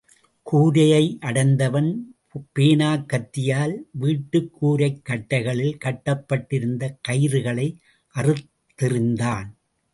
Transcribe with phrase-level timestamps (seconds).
[0.41, 2.15] கூரையை அடைந்தவுடன்
[2.59, 7.77] பேனாக்கத்தியால் வீட்டுக் கூரைக் கட்டைகளில் கட்டப்பட்டிருந்த கயிறுகளை
[8.15, 9.49] அறுத்தெறிந்தான்.